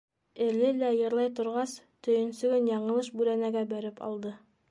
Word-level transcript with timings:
Эле 0.45 0.69
лә 0.77 0.87
йырлай 0.99 1.29
торғас, 1.39 1.75
төйөнсөгөн 2.07 2.71
яңылыш 2.73 3.13
бүрәнәгә 3.19 3.65
бәреп 3.77 4.05
алды. 4.11 4.35